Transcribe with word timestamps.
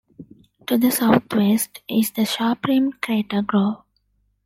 To 0.65 0.79
the 0.79 0.89
southwest 0.89 1.81
is 1.87 2.09
the 2.09 2.25
sharp-rimmed 2.25 3.03
crater 3.03 3.43
Grove. 3.43 3.83